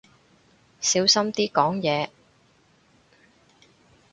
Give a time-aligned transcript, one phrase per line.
[0.79, 2.09] 小心啲講嘢